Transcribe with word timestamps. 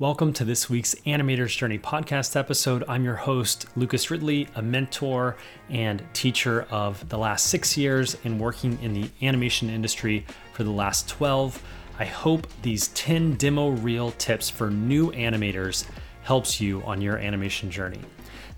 Welcome 0.00 0.32
to 0.34 0.44
this 0.44 0.70
week's 0.70 0.94
Animator's 1.06 1.56
Journey 1.56 1.80
podcast 1.80 2.36
episode. 2.36 2.84
I'm 2.86 3.02
your 3.02 3.16
host, 3.16 3.66
Lucas 3.74 4.12
Ridley, 4.12 4.46
a 4.54 4.62
mentor 4.62 5.36
and 5.70 6.04
teacher 6.12 6.68
of 6.70 7.08
the 7.08 7.18
last 7.18 7.48
six 7.48 7.76
years 7.76 8.16
and 8.22 8.38
working 8.38 8.78
in 8.80 8.92
the 8.92 9.10
animation 9.22 9.68
industry 9.68 10.24
for 10.52 10.62
the 10.62 10.70
last 10.70 11.08
12. 11.08 11.60
I 11.98 12.04
hope 12.04 12.46
these 12.62 12.88
10 12.88 13.34
demo 13.34 13.70
reel 13.70 14.12
tips 14.12 14.48
for 14.48 14.70
new 14.70 15.10
animators 15.10 15.84
helps 16.22 16.60
you 16.60 16.80
on 16.84 17.02
your 17.02 17.18
animation 17.18 17.68
journey. 17.68 18.00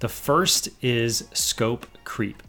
The 0.00 0.10
first 0.10 0.68
is 0.82 1.26
scope 1.32 1.86
creep. 2.04 2.42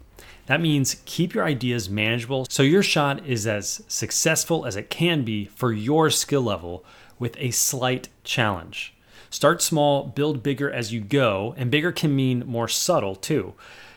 That 0.52 0.60
means 0.60 1.00
keep 1.06 1.32
your 1.32 1.46
ideas 1.46 1.88
manageable 1.88 2.44
so 2.50 2.62
your 2.62 2.82
shot 2.82 3.24
is 3.26 3.46
as 3.46 3.82
successful 3.88 4.66
as 4.66 4.76
it 4.76 4.90
can 4.90 5.24
be 5.24 5.46
for 5.46 5.72
your 5.72 6.10
skill 6.10 6.42
level 6.42 6.84
with 7.18 7.38
a 7.38 7.52
slight 7.52 8.10
challenge. 8.22 8.92
Start 9.30 9.62
small, 9.62 10.04
build 10.04 10.42
bigger 10.42 10.70
as 10.70 10.92
you 10.92 11.00
go, 11.00 11.54
and 11.56 11.70
bigger 11.70 11.90
can 11.90 12.14
mean 12.14 12.44
more 12.46 12.68
subtle 12.68 13.16
too. 13.16 13.54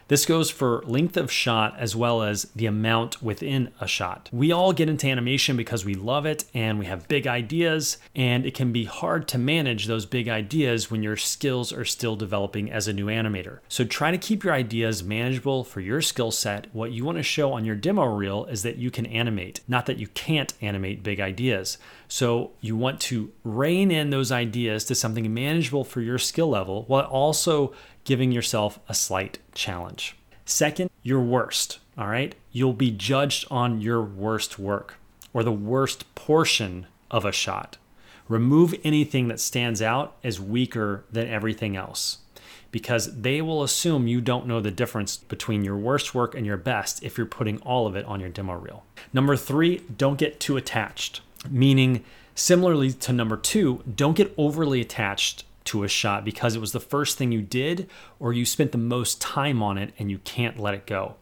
This 0.08 0.27
goes 0.27 0.52
for 0.52 0.84
length 0.86 1.18
of 1.18 1.32
shot 1.32 1.76
as 1.80 1.95
well 1.95 2.22
as 2.22 2.44
the 2.55 2.68
amount 2.68 3.23
within 3.23 3.72
a 3.82 3.88
shot. 3.88 4.30
We 4.32 4.52
all 4.52 4.72
get 4.72 4.88
into 4.88 5.08
animation 5.08 5.58
because 5.58 5.84
we 5.84 5.96
love 5.96 6.27
it 6.27 6.46
and 6.54 6.77
we 6.77 6.86
have 6.86 7.08
big 7.08 7.26
ideas, 7.26 7.98
and 8.16 8.46
it 8.46 8.54
can 8.54 8.72
be 8.72 8.86
hard 8.86 9.27
to 9.30 9.40
manage 9.40 9.88
those 9.88 10.05
big 10.05 10.30
ideas 10.30 10.91
when 10.91 11.02
your 11.02 11.18
skills 11.18 11.73
are 11.73 11.86
still 11.86 12.16
developing 12.16 12.72
as 12.72 12.88
a 12.88 12.94
new 12.94 13.08
animator. 13.08 13.60
So 13.68 13.84
try 13.84 14.12
to 14.12 14.18
keep 14.20 14.44
your 14.44 14.54
ideas 14.54 15.04
manageable 15.04 15.63
for 15.63 15.82
your 15.82 16.02
skill 16.02 16.30
set. 16.30 16.68
What 16.72 16.91
you 16.91 17.04
want 17.04 17.18
to 17.18 17.24
show 17.24 17.54
on 17.54 17.66
your 17.66 17.76
demo 17.76 18.05
reel 18.05 18.46
is 18.46 18.62
that 18.62 18.77
you 18.77 18.91
can 18.91 19.08
animate, 19.08 19.62
not 19.68 19.88
that 19.88 19.98
you 19.98 20.08
can't 20.08 20.54
animate 20.62 21.02
big 21.02 21.20
ideas. 21.20 21.80
So 22.08 22.52
you 22.62 22.77
want 22.77 22.99
to 23.02 23.32
rein 23.44 23.90
in 23.90 24.12
those 24.12 24.32
ideas 24.32 24.85
to 24.85 24.96
something 24.96 25.34
manageable 25.34 25.84
for 25.84 26.02
your 26.02 26.20
skill 26.20 26.49
level 26.49 26.84
while 26.84 27.05
also 27.05 27.74
giving 28.05 28.32
yourself 28.32 28.80
a 28.88 28.93
slight 28.93 29.40
challenge. 29.54 30.16
Second, 30.46 30.90
your 31.04 31.21
worst, 31.21 31.80
all 31.98 32.07
right? 32.07 32.35
You'll 32.52 32.74
be 32.74 32.91
judged 32.91 33.46
on 33.52 33.82
your 33.82 34.02
worst 34.02 34.57
work 34.57 34.96
or 35.34 35.43
the 35.43 35.52
worst 35.52 36.15
portion 36.15 36.88
of 37.12 37.26
a 37.26 37.32
shot. 37.32 37.77
Remove 38.27 38.74
anything 38.84 39.27
that 39.27 39.40
stands 39.40 39.82
out 39.82 40.15
as 40.24 40.40
weaker 40.40 41.04
than 41.12 41.27
everything 41.27 41.76
else 41.76 42.20
because 42.71 43.21
they 43.21 43.41
will 43.41 43.63
assume 43.63 44.05
you 44.05 44.20
don't 44.20 44.46
know 44.46 44.60
the 44.60 44.70
difference 44.70 45.15
between 45.15 45.63
your 45.63 45.77
worst 45.77 46.13
work 46.13 46.35
and 46.35 46.46
your 46.46 46.58
best 46.58 47.02
if 47.04 47.18
you're 47.18 47.26
putting 47.26 47.58
all 47.60 47.87
of 47.87 47.96
it 47.96 48.04
on 48.05 48.20
your 48.20 48.27
demo 48.27 48.54
reel. 48.54 48.84
Number 49.13 49.37
three, 49.37 49.82
don't 49.98 50.20
get 50.20 50.41
too 50.41 50.58
attached, 50.58 51.21
meaning, 51.49 52.04
similarly 52.34 52.91
to 52.91 53.13
number 53.13 53.37
two, 53.37 53.82
don't 53.96 54.18
get 54.18 54.34
overly 54.37 54.82
attached 54.82 55.46
to 55.66 55.84
a 55.84 55.88
shot 55.88 56.24
because 56.24 56.55
it 56.55 56.60
was 56.60 56.71
the 56.71 56.80
first 56.80 57.18
thing 57.18 57.32
you 57.32 57.41
did 57.41 57.90
or 58.20 58.34
you 58.34 58.46
spent 58.46 58.71
the 58.71 58.77
most 58.77 59.21
time 59.21 59.62
on 59.62 59.77
it 59.77 59.94
and 59.99 60.10
you 60.10 60.20
can't 60.20 60.60
let 60.60 60.74
it 60.74 60.85
go. 60.85 61.16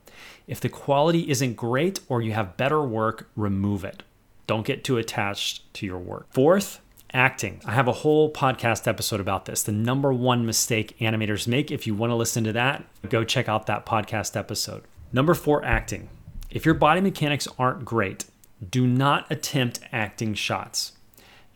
If 0.47 0.59
the 0.59 0.69
quality 0.69 1.30
isn't 1.30 1.55
great 1.55 1.99
or 2.09 2.22
you 2.22 2.33
have 2.33 2.58
better 2.58 2.81
work, 2.81 3.30
remove 3.36 3.83
it. 3.83 4.03
Don't 4.45 4.66
get 4.66 4.83
too 4.83 4.97
attached 4.97 5.73
to 5.75 5.86
your 5.86 5.99
work. 5.99 6.27
Fourth, 6.31 6.81
acting. 7.14 7.61
I 7.66 7.71
have 7.71 7.88
a 7.88 7.94
whole 7.94 8.31
podcast 8.31 8.88
episode 8.88 9.21
about 9.21 9.45
this. 9.45 9.64
The 9.64 9.71
number 9.71 10.11
one 10.11 10.45
mistake 10.45 10.97
animators 10.99 11.47
make. 11.47 11.71
If 11.71 11.88
you 11.88 11.95
want 11.95 12.11
to 12.11 12.16
listen 12.16 12.44
to 12.44 12.53
that, 12.53 12.83
go 13.09 13.23
check 13.23 13.47
out 13.47 13.67
that 13.67 13.86
podcast 13.86 14.36
episode. 14.36 14.83
Number 15.14 15.33
four, 15.33 15.64
acting. 15.64 16.09
If 16.49 16.66
your 16.66 16.75
body 16.75 17.02
mechanics 17.02 17.47
aren't 17.58 17.86
great, 17.86 18.25
do 18.69 18.86
not 18.86 19.31
attempt 19.31 19.80
acting 19.91 20.33
shots. 20.33 20.94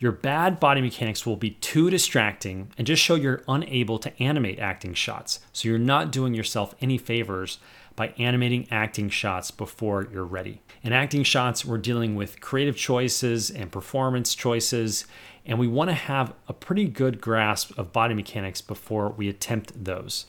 Your 0.00 0.12
bad 0.12 0.60
body 0.60 0.80
mechanics 0.80 1.26
will 1.26 1.36
be 1.36 1.50
too 1.50 1.90
distracting 1.90 2.70
and 2.78 2.86
just 2.86 3.02
show 3.02 3.16
you're 3.16 3.42
unable 3.48 3.98
to 3.98 4.22
animate 4.22 4.60
acting 4.60 4.94
shots. 4.94 5.40
So 5.52 5.68
you're 5.68 5.78
not 5.78 6.12
doing 6.12 6.34
yourself 6.34 6.72
any 6.80 6.98
favors 6.98 7.58
by 7.96 8.14
animating 8.16 8.68
acting 8.70 9.08
shots 9.08 9.50
before 9.50 10.06
you're 10.12 10.24
ready. 10.24 10.62
In 10.84 10.92
acting 10.92 11.24
shots, 11.24 11.64
we're 11.64 11.78
dealing 11.78 12.14
with 12.14 12.40
creative 12.40 12.76
choices 12.76 13.50
and 13.50 13.72
performance 13.72 14.36
choices, 14.36 15.04
and 15.44 15.58
we 15.58 15.66
want 15.66 15.90
to 15.90 15.94
have 15.94 16.32
a 16.46 16.52
pretty 16.52 16.84
good 16.84 17.20
grasp 17.20 17.76
of 17.76 17.92
body 17.92 18.14
mechanics 18.14 18.60
before 18.60 19.08
we 19.08 19.28
attempt 19.28 19.84
those 19.84 20.26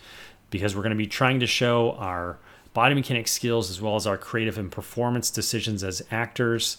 because 0.49 0.75
we're 0.75 0.81
going 0.81 0.89
to 0.89 0.95
be 0.95 1.05
trying 1.05 1.39
to 1.41 1.45
show 1.45 1.91
our 1.99 2.39
body 2.73 2.95
mechanic 2.95 3.27
skills 3.27 3.69
as 3.69 3.79
well 3.79 3.95
as 3.95 4.07
our 4.07 4.17
creative 4.17 4.57
and 4.57 4.71
performance 4.71 5.29
decisions 5.29 5.83
as 5.83 6.01
actors, 6.09 6.77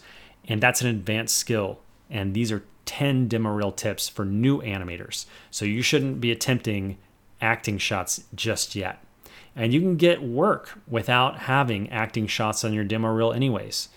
and 0.48 0.60
that's 0.60 0.80
an 0.80 0.88
advanced 0.88 1.36
skill. 1.36 1.78
And 2.10 2.34
these 2.34 2.50
are 2.50 2.64
10 2.86 3.28
demo 3.28 3.50
reel 3.50 3.72
tips 3.72 4.08
for 4.08 4.24
new 4.24 4.60
animators. 4.62 5.26
So 5.50 5.64
you 5.64 5.82
shouldn't 5.82 6.20
be 6.20 6.32
attempting 6.32 6.98
acting 7.40 7.78
shots 7.78 8.24
just 8.34 8.74
yet. 8.74 9.02
And 9.56 9.72
you 9.72 9.80
can 9.80 9.96
get 9.96 10.22
work 10.22 10.78
without 10.88 11.40
having 11.40 11.90
acting 11.90 12.26
shots 12.26 12.64
on 12.64 12.72
your 12.72 12.84
demo 12.84 13.08
reel, 13.08 13.32
anyways. 13.32 13.88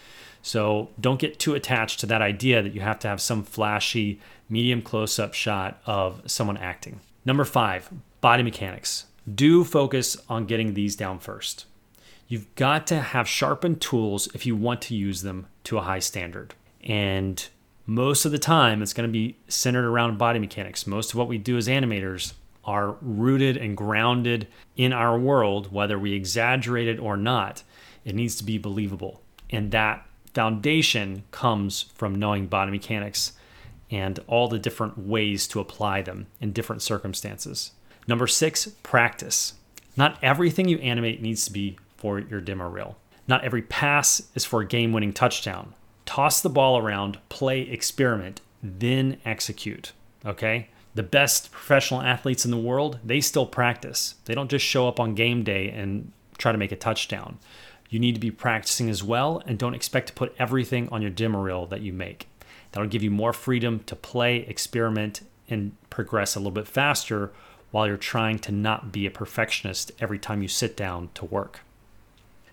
So 0.41 0.89
don't 0.99 1.19
get 1.19 1.39
too 1.39 1.55
attached 1.55 1.99
to 2.01 2.05
that 2.07 2.21
idea 2.21 2.61
that 2.61 2.73
you 2.73 2.81
have 2.81 2.99
to 2.99 3.07
have 3.07 3.21
some 3.21 3.43
flashy 3.43 4.19
medium 4.49 4.81
close 4.81 5.17
up 5.17 5.33
shot 5.33 5.81
of 5.85 6.21
someone 6.25 6.57
acting. 6.57 6.99
Number 7.25 7.45
five, 7.45 7.89
body 8.19 8.43
mechanics. 8.43 9.05
Do 9.33 9.63
focus 9.63 10.17
on 10.27 10.45
getting 10.45 10.73
these 10.73 10.95
down 10.95 11.19
first. 11.19 11.65
You've 12.27 12.53
got 12.55 12.87
to 12.87 12.99
have 12.99 13.27
sharpened 13.27 13.79
tools 13.79 14.27
if 14.33 14.45
you 14.45 14.55
want 14.55 14.81
to 14.83 14.95
use 14.95 15.21
them 15.21 15.47
to 15.65 15.77
a 15.77 15.81
high 15.81 15.99
standard. 15.99 16.55
And 16.83 17.47
most 17.85 18.25
of 18.25 18.31
the 18.31 18.39
time 18.39 18.81
it's 18.81 18.93
going 18.93 19.07
to 19.07 19.11
be 19.11 19.37
centered 19.47 19.85
around 19.85 20.17
body 20.17 20.39
mechanics. 20.39 20.87
Most 20.87 21.11
of 21.11 21.17
what 21.17 21.27
we 21.27 21.37
do 21.37 21.57
as 21.57 21.67
animators 21.67 22.33
are 22.63 22.95
rooted 23.01 23.57
and 23.57 23.75
grounded 23.75 24.47
in 24.77 24.93
our 24.93 25.19
world, 25.19 25.71
whether 25.71 25.99
we 25.99 26.13
exaggerate 26.13 26.87
it 26.87 26.99
or 26.99 27.17
not. 27.17 27.63
It 28.05 28.15
needs 28.15 28.35
to 28.37 28.43
be 28.43 28.57
believable. 28.57 29.21
And 29.49 29.71
that 29.71 30.05
foundation 30.33 31.23
comes 31.31 31.83
from 31.95 32.15
knowing 32.15 32.47
body 32.47 32.71
mechanics 32.71 33.33
and 33.91 34.19
all 34.27 34.47
the 34.47 34.59
different 34.59 34.97
ways 34.97 35.47
to 35.47 35.59
apply 35.59 36.01
them 36.01 36.27
in 36.39 36.53
different 36.53 36.81
circumstances. 36.81 37.71
Number 38.07 38.27
six, 38.27 38.67
practice. 38.81 39.53
Not 39.95 40.17
everything 40.23 40.67
you 40.67 40.79
animate 40.79 41.21
needs 41.21 41.45
to 41.45 41.51
be 41.51 41.77
for 41.97 42.19
your 42.19 42.41
demo 42.41 42.67
reel. 42.67 42.97
Not 43.27 43.43
every 43.43 43.61
pass 43.61 44.23
is 44.35 44.45
for 44.45 44.61
a 44.61 44.67
game 44.67 44.91
winning 44.93 45.13
touchdown 45.13 45.73
toss 46.05 46.41
the 46.41 46.49
ball 46.49 46.77
around, 46.77 47.19
play, 47.29 47.61
experiment, 47.61 48.41
then 48.61 49.17
execute. 49.25 49.91
Okay? 50.25 50.69
The 50.95 51.03
best 51.03 51.51
professional 51.51 52.01
athletes 52.01 52.45
in 52.45 52.51
the 52.51 52.57
world, 52.57 52.99
they 53.03 53.19
still 53.19 53.45
practice. 53.45 54.15
They 54.25 54.35
don't 54.35 54.51
just 54.51 54.65
show 54.65 54.87
up 54.87 54.99
on 54.99 55.15
game 55.15 55.43
day 55.43 55.69
and 55.69 56.11
try 56.37 56.51
to 56.51 56.57
make 56.57 56.71
a 56.71 56.75
touchdown. 56.77 57.39
You 57.89 57.99
need 57.99 58.15
to 58.15 58.21
be 58.21 58.31
practicing 58.31 58.89
as 58.89 59.03
well 59.03 59.41
and 59.45 59.57
don't 59.57 59.75
expect 59.75 60.07
to 60.07 60.13
put 60.13 60.35
everything 60.39 60.89
on 60.89 61.01
your 61.01 61.11
demo 61.11 61.41
reel 61.41 61.65
that 61.67 61.81
you 61.81 61.93
make. 61.93 62.27
That'll 62.71 62.89
give 62.89 63.03
you 63.03 63.11
more 63.11 63.33
freedom 63.33 63.81
to 63.85 63.95
play, 63.95 64.37
experiment, 64.37 65.21
and 65.49 65.75
progress 65.89 66.35
a 66.35 66.39
little 66.39 66.51
bit 66.51 66.67
faster 66.67 67.31
while 67.71 67.87
you're 67.87 67.97
trying 67.97 68.39
to 68.39 68.51
not 68.51 68.91
be 68.91 69.05
a 69.05 69.11
perfectionist 69.11 69.91
every 69.99 70.19
time 70.19 70.41
you 70.41 70.47
sit 70.47 70.77
down 70.77 71.09
to 71.15 71.25
work. 71.25 71.61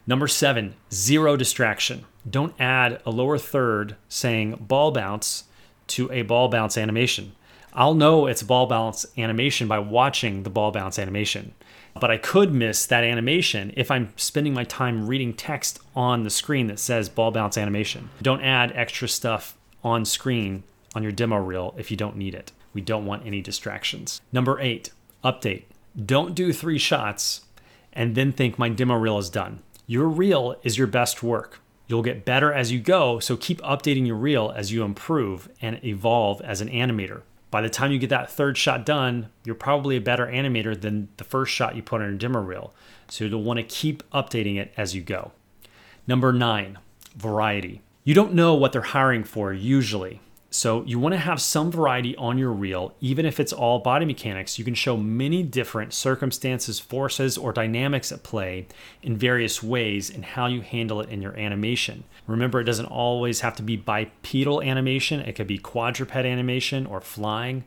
Number 0.06 0.26
seven, 0.26 0.74
zero 0.92 1.36
distraction. 1.36 2.04
Don't 2.28 2.54
add 2.60 3.00
a 3.06 3.10
lower 3.10 3.38
third 3.38 3.96
saying 4.08 4.56
ball 4.60 4.90
bounce 4.90 5.44
to 5.88 6.10
a 6.10 6.22
ball 6.22 6.48
bounce 6.48 6.76
animation. 6.76 7.32
I'll 7.72 7.94
know 7.94 8.26
it's 8.26 8.42
ball 8.42 8.66
bounce 8.66 9.06
animation 9.16 9.68
by 9.68 9.78
watching 9.78 10.42
the 10.42 10.50
ball 10.50 10.72
bounce 10.72 10.98
animation. 10.98 11.54
But 11.98 12.10
I 12.10 12.16
could 12.16 12.52
miss 12.52 12.86
that 12.86 13.04
animation 13.04 13.72
if 13.76 13.90
I'm 13.90 14.12
spending 14.16 14.54
my 14.54 14.64
time 14.64 15.06
reading 15.06 15.34
text 15.34 15.80
on 15.94 16.22
the 16.22 16.30
screen 16.30 16.66
that 16.68 16.78
says 16.78 17.08
ball 17.08 17.30
bounce 17.30 17.58
animation. 17.58 18.10
Don't 18.22 18.42
add 18.42 18.72
extra 18.74 19.08
stuff 19.08 19.56
on 19.82 20.04
screen 20.04 20.62
on 20.94 21.02
your 21.02 21.12
demo 21.12 21.36
reel 21.36 21.74
if 21.78 21.90
you 21.90 21.96
don't 21.96 22.16
need 22.16 22.34
it. 22.34 22.52
We 22.74 22.80
don't 22.80 23.06
want 23.06 23.26
any 23.26 23.40
distractions. 23.40 24.20
Number 24.32 24.60
eight, 24.60 24.90
update. 25.24 25.64
Don't 26.04 26.34
do 26.34 26.52
three 26.52 26.78
shots 26.78 27.42
and 27.92 28.14
then 28.14 28.32
think 28.32 28.58
my 28.58 28.68
demo 28.68 28.94
reel 28.94 29.18
is 29.18 29.30
done. 29.30 29.60
Your 29.90 30.06
reel 30.06 30.54
is 30.62 30.78
your 30.78 30.86
best 30.86 31.20
work. 31.20 31.58
You'll 31.88 32.04
get 32.04 32.24
better 32.24 32.52
as 32.52 32.70
you 32.70 32.78
go, 32.78 33.18
so 33.18 33.36
keep 33.36 33.60
updating 33.62 34.06
your 34.06 34.14
reel 34.14 34.52
as 34.54 34.70
you 34.70 34.84
improve 34.84 35.48
and 35.60 35.84
evolve 35.84 36.40
as 36.42 36.60
an 36.60 36.68
animator. 36.68 37.22
By 37.50 37.60
the 37.60 37.70
time 37.70 37.90
you 37.90 37.98
get 37.98 38.10
that 38.10 38.30
third 38.30 38.56
shot 38.56 38.86
done, 38.86 39.30
you're 39.44 39.56
probably 39.56 39.96
a 39.96 40.00
better 40.00 40.28
animator 40.28 40.80
than 40.80 41.08
the 41.16 41.24
first 41.24 41.52
shot 41.52 41.74
you 41.74 41.82
put 41.82 42.00
on 42.00 42.06
your 42.06 42.18
demo 42.18 42.40
reel. 42.40 42.72
So 43.08 43.24
you'll 43.24 43.42
want 43.42 43.56
to 43.56 43.64
keep 43.64 44.08
updating 44.12 44.58
it 44.58 44.72
as 44.76 44.94
you 44.94 45.02
go. 45.02 45.32
Number 46.06 46.32
nine, 46.32 46.78
variety. 47.16 47.82
You 48.04 48.14
don't 48.14 48.34
know 48.34 48.54
what 48.54 48.70
they're 48.70 48.82
hiring 48.82 49.24
for 49.24 49.52
usually. 49.52 50.20
So 50.52 50.82
you 50.84 50.98
want 50.98 51.12
to 51.12 51.18
have 51.20 51.40
some 51.40 51.70
variety 51.70 52.16
on 52.16 52.36
your 52.36 52.50
reel, 52.50 52.92
even 53.00 53.24
if 53.24 53.38
it's 53.38 53.52
all 53.52 53.78
body 53.78 54.04
mechanics. 54.04 54.58
You 54.58 54.64
can 54.64 54.74
show 54.74 54.96
many 54.96 55.44
different 55.44 55.94
circumstances, 55.94 56.80
forces, 56.80 57.38
or 57.38 57.52
dynamics 57.52 58.10
at 58.10 58.24
play 58.24 58.66
in 59.00 59.16
various 59.16 59.62
ways 59.62 60.10
and 60.10 60.24
how 60.24 60.46
you 60.46 60.60
handle 60.60 61.00
it 61.00 61.08
in 61.08 61.22
your 61.22 61.38
animation. 61.38 62.02
Remember, 62.26 62.60
it 62.60 62.64
doesn't 62.64 62.86
always 62.86 63.40
have 63.42 63.54
to 63.56 63.62
be 63.62 63.76
bipedal 63.76 64.60
animation. 64.60 65.20
It 65.20 65.36
could 65.36 65.46
be 65.46 65.56
quadruped 65.56 66.16
animation 66.16 66.84
or 66.84 67.00
flying. 67.00 67.64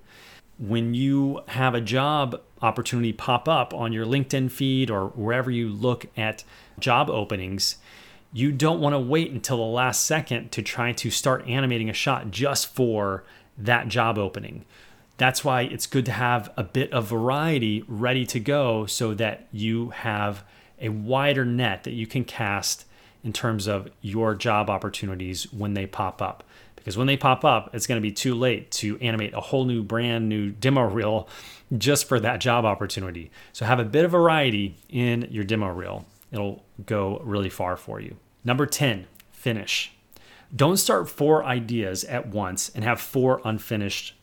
when 0.57 0.94
you 0.94 1.41
have 1.47 1.74
a 1.75 1.81
job 1.81 2.39
opportunity 2.62 3.12
pop 3.12 3.47
up 3.47 3.74
on 3.74 3.91
your 3.91 4.06
LinkedIn 4.06 4.51
feed 4.51 4.89
or 4.89 5.07
wherever 5.09 5.51
you 5.51 5.68
look 5.69 6.06
at 6.15 6.44
job 6.79 7.09
openings, 7.09 7.77
you 8.33 8.51
don't 8.51 8.81
want 8.81 8.94
to 8.94 9.00
wait 9.00 9.31
until 9.31 9.57
the 9.57 9.63
last 9.63 10.03
second 10.03 10.51
to 10.51 10.62
try 10.62 10.91
to 10.91 11.12
start 11.12 11.47
animating 11.47 11.89
a 11.89 11.94
shot 11.94 12.31
just 12.31 12.74
for 12.74 13.24
that 13.57 13.88
job 13.88 14.18
opening. 14.18 14.65
That's 15.18 15.45
why 15.45 15.62
it's 15.62 15.85
good 15.85 16.06
to 16.06 16.12
have 16.12 16.51
a 16.57 16.63
bit 16.63 16.91
of 16.91 17.07
variety 17.07 17.85
ready 17.88 18.25
to 18.25 18.39
go 18.39 18.88
so 18.88 19.13
that 19.13 19.47
you 19.51 19.91
have 19.91 20.44
a 20.81 20.89
wider 20.89 21.45
net 21.45 21.83
that 21.83 21.94
you 21.94 22.07
can 22.07 22.24
cast 22.24 22.85
in 23.24 23.31
terms 23.31 23.68
of 23.68 23.88
your 24.01 24.33
job 24.33 24.69
opportunities 24.69 25.53
when 25.53 25.75
they 25.75 25.86
pop 25.86 26.21
up. 26.21 26.44
Because 26.75 26.97
when 26.97 27.07
they 27.07 27.15
pop 27.15 27.45
up, 27.45 27.69
it's 27.74 27.88
going 27.88 27.97
to 27.97 28.01
be 28.01 28.12
too 28.12 28.36
late 28.36 28.69
to 28.71 28.97
animate 29.00 29.33
a 29.33 29.39
whole 29.39 29.63
new 29.63 29.83
brand 29.83 30.27
new 30.27 30.50
demo 30.50 30.81
reel 30.81 31.29
just 31.77 32.07
for 32.07 32.19
that 32.19 32.41
job 32.41 32.65
opportunity. 32.65 33.31
So 33.53 33.65
have 33.65 33.79
a 33.79 33.86
bit 33.86 34.03
of 34.03 34.12
variety 34.12 34.75
in 34.89 35.27
your 35.31 35.45
demo 35.45 35.69
reel. 35.69 36.06
It'll 36.33 36.65
go 36.85 37.21
really 37.24 37.50
far 37.50 37.77
for 37.77 38.01
you. 38.01 38.18
Number 38.44 38.65
10, 38.65 39.06
finish. 39.31 39.94
Don't 40.53 40.77
start 40.77 41.09
four 41.09 41.45
ideas 41.45 42.03
at 42.03 42.27
once 42.27 42.69
and 42.75 42.83
have 42.83 43.00
four 43.00 43.39
unfinished 43.45 44.15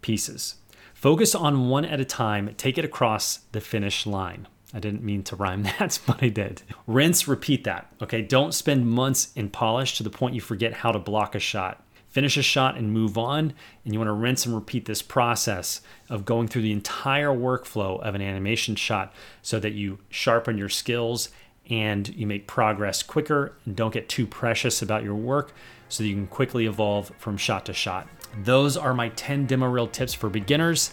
pieces. 0.00 0.56
Focus 0.94 1.34
on 1.34 1.68
one 1.68 1.84
at 1.84 2.00
a 2.00 2.04
time, 2.04 2.54
take 2.56 2.78
it 2.78 2.84
across 2.84 3.40
the 3.52 3.60
finish 3.60 4.06
line. 4.06 4.48
I 4.72 4.78
didn't 4.80 5.02
mean 5.02 5.22
to 5.24 5.36
rhyme 5.36 5.62
that, 5.78 5.98
but 6.06 6.22
I 6.22 6.28
did. 6.28 6.62
Rinse, 6.86 7.28
repeat 7.28 7.64
that. 7.64 7.92
Okay, 8.00 8.22
don't 8.22 8.54
spend 8.54 8.86
months 8.86 9.32
in 9.34 9.50
polish 9.50 9.96
to 9.96 10.02
the 10.02 10.10
point 10.10 10.34
you 10.34 10.40
forget 10.40 10.72
how 10.72 10.92
to 10.92 10.98
block 10.98 11.34
a 11.34 11.40
shot. 11.40 11.82
Finish 12.08 12.38
a 12.38 12.42
shot 12.42 12.76
and 12.78 12.92
move 12.92 13.18
on, 13.18 13.52
and 13.84 13.92
you 13.92 13.98
want 13.98 14.08
to 14.08 14.12
rinse 14.12 14.46
and 14.46 14.54
repeat 14.54 14.86
this 14.86 15.02
process 15.02 15.82
of 16.08 16.24
going 16.24 16.48
through 16.48 16.62
the 16.62 16.72
entire 16.72 17.28
workflow 17.28 18.00
of 18.00 18.14
an 18.14 18.22
animation 18.22 18.74
shot 18.74 19.12
so 19.42 19.60
that 19.60 19.74
you 19.74 19.98
sharpen 20.08 20.56
your 20.56 20.70
skills 20.70 21.28
and 21.70 22.08
you 22.14 22.26
make 22.26 22.46
progress 22.46 23.02
quicker 23.02 23.52
and 23.64 23.76
don't 23.76 23.92
get 23.92 24.08
too 24.08 24.26
precious 24.26 24.82
about 24.82 25.02
your 25.02 25.14
work 25.14 25.52
so 25.88 26.02
you 26.02 26.14
can 26.14 26.26
quickly 26.26 26.66
evolve 26.66 27.12
from 27.18 27.36
shot 27.36 27.66
to 27.66 27.72
shot. 27.72 28.08
Those 28.42 28.76
are 28.76 28.94
my 28.94 29.08
10 29.10 29.46
demo 29.46 29.66
reel 29.66 29.86
tips 29.86 30.12
for 30.14 30.28
beginners. 30.28 30.90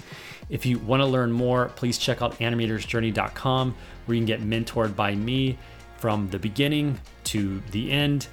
If 0.49 0.65
you 0.65 0.79
want 0.79 1.01
to 1.01 1.05
learn 1.05 1.31
more, 1.31 1.69
please 1.75 1.97
check 1.97 2.21
out 2.21 2.37
animatorsjourney.com 2.39 3.75
where 4.05 4.15
you 4.15 4.21
can 4.21 4.25
get 4.25 4.41
mentored 4.41 4.95
by 4.95 5.15
me 5.15 5.57
from 5.97 6.29
the 6.29 6.39
beginning 6.39 6.99
to 7.25 7.61
the 7.71 7.91
end. 7.91 8.27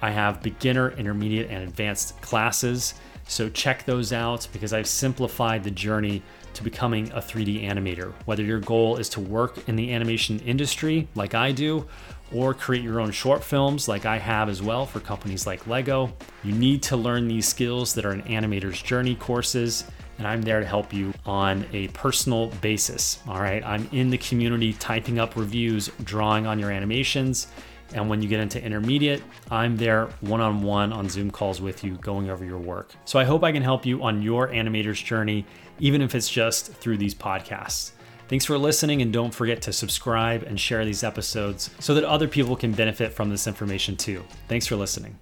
I 0.00 0.10
have 0.10 0.42
beginner, 0.42 0.92
intermediate, 0.92 1.50
and 1.50 1.64
advanced 1.64 2.20
classes. 2.20 2.94
So 3.28 3.48
check 3.50 3.84
those 3.84 4.12
out 4.12 4.48
because 4.52 4.72
I've 4.72 4.88
simplified 4.88 5.62
the 5.62 5.70
journey 5.70 6.22
to 6.54 6.64
becoming 6.64 7.12
a 7.12 7.20
3D 7.20 7.62
animator. 7.62 8.12
Whether 8.24 8.42
your 8.42 8.58
goal 8.58 8.96
is 8.96 9.08
to 9.10 9.20
work 9.20 9.68
in 9.68 9.76
the 9.76 9.92
animation 9.92 10.40
industry 10.40 11.06
like 11.14 11.34
I 11.34 11.52
do, 11.52 11.86
or 12.32 12.52
create 12.54 12.82
your 12.82 13.00
own 13.00 13.10
short 13.10 13.44
films 13.44 13.86
like 13.86 14.04
I 14.04 14.18
have 14.18 14.48
as 14.48 14.62
well 14.62 14.84
for 14.86 15.00
companies 15.00 15.46
like 15.46 15.66
Lego, 15.66 16.12
you 16.42 16.52
need 16.52 16.82
to 16.84 16.96
learn 16.96 17.28
these 17.28 17.46
skills 17.46 17.94
that 17.94 18.04
are 18.04 18.12
in 18.12 18.22
Animator's 18.22 18.82
Journey 18.82 19.14
courses. 19.14 19.84
And 20.18 20.26
I'm 20.26 20.42
there 20.42 20.58
to 20.58 20.66
help 20.66 20.92
you 20.92 21.14
on 21.24 21.64
a 21.72 21.88
personal 21.88 22.48
basis. 22.60 23.20
All 23.28 23.40
right. 23.40 23.64
I'm 23.64 23.88
in 23.92 24.10
the 24.10 24.18
community 24.18 24.72
typing 24.72 25.18
up 25.20 25.36
reviews, 25.36 25.90
drawing 26.02 26.46
on 26.46 26.58
your 26.58 26.72
animations 26.72 27.46
and 27.94 28.08
when 28.08 28.22
you 28.22 28.28
get 28.28 28.40
into 28.40 28.62
intermediate, 28.62 29.22
I'm 29.50 29.76
there 29.76 30.06
one 30.20 30.40
on 30.40 30.62
one 30.62 30.92
on 30.92 31.08
Zoom 31.08 31.30
calls 31.30 31.60
with 31.60 31.84
you, 31.84 31.92
going 31.96 32.30
over 32.30 32.44
your 32.44 32.58
work. 32.58 32.92
So 33.04 33.18
I 33.18 33.24
hope 33.24 33.42
I 33.42 33.52
can 33.52 33.62
help 33.62 33.86
you 33.86 34.02
on 34.02 34.22
your 34.22 34.48
animator's 34.48 35.00
journey, 35.00 35.46
even 35.78 36.02
if 36.02 36.14
it's 36.14 36.28
just 36.28 36.72
through 36.72 36.98
these 36.98 37.14
podcasts. 37.14 37.92
Thanks 38.28 38.44
for 38.44 38.58
listening, 38.58 39.00
and 39.00 39.10
don't 39.12 39.32
forget 39.32 39.62
to 39.62 39.72
subscribe 39.72 40.42
and 40.42 40.60
share 40.60 40.84
these 40.84 41.02
episodes 41.02 41.70
so 41.78 41.94
that 41.94 42.04
other 42.04 42.28
people 42.28 42.56
can 42.56 42.72
benefit 42.72 43.14
from 43.14 43.30
this 43.30 43.46
information 43.46 43.96
too. 43.96 44.22
Thanks 44.48 44.66
for 44.66 44.76
listening. 44.76 45.18